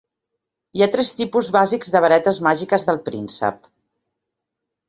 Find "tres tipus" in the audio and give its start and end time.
0.95-1.51